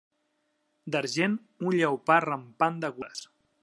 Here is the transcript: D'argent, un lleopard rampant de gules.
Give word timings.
D'argent, 0.95 1.37
un 1.67 1.71
lleopard 1.79 2.31
rampant 2.35 2.85
de 2.87 2.95
gules. 2.99 3.27